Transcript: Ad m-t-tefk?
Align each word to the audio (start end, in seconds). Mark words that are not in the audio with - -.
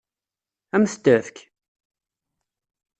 Ad 0.75 0.79
m-t-tefk? 0.81 1.37